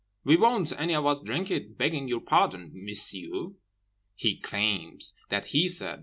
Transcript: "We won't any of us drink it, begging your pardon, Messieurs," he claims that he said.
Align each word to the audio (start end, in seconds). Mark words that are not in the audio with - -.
"We 0.23 0.35
won't 0.35 0.73
any 0.79 0.95
of 0.95 1.05
us 1.05 1.21
drink 1.21 1.51
it, 1.51 1.77
begging 1.77 2.07
your 2.07 2.21
pardon, 2.21 2.71
Messieurs," 2.73 3.51
he 4.15 4.35
claims 4.35 5.13
that 5.29 5.45
he 5.45 5.67
said. 5.69 5.99